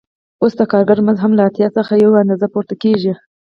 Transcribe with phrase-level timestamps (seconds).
[0.41, 3.13] اوس د کارګر مزد هم له اتیا څخه یوې اندازې ته پورته کېږي